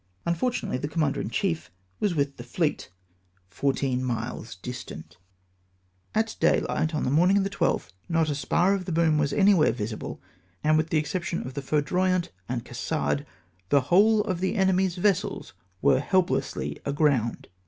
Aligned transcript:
Unfortunately 0.25 0.79
the 0.79 0.87
commander 0.87 1.21
in 1.21 1.29
cliief 1.29 1.69
was 1.99 2.15
with 2.15 2.37
the 2.37 2.43
fleet, 2.43 2.89
fom 3.51 3.73
teen 3.75 4.03
miles 4.03 4.55
distant. 4.55 5.17
THE 6.15 6.21
FKENCII 6.21 6.35
AGROUND. 6.39 6.39
381 6.39 6.53
At 6.55 6.71
daylight 6.71 6.95
on 6.95 7.03
the 7.03 7.15
morning 7.15 7.37
of 7.37 7.43
the 7.43 7.51
12th 7.51 7.91
not 8.09 8.27
a 8.27 8.33
spar 8.33 8.73
of 8.73 8.85
the 8.85 8.91
boom 8.91 9.19
was 9.19 9.31
anywhere 9.31 9.71
visible, 9.71 10.19
and 10.63 10.75
with 10.75 10.89
the 10.89 10.97
excep 10.97 11.21
tion 11.21 11.45
of 11.45 11.53
the 11.53 11.61
Foudroyant 11.61 12.29
and 12.49 12.65
Cassard, 12.65 13.27
the 13.69 13.81
whole 13.93 14.21
of 14.21 14.39
the 14.39 14.55
enemy's 14.55 14.95
vessels 14.95 15.53
were 15.83 15.99
helplessly 15.99 16.79
aground. 16.83 17.49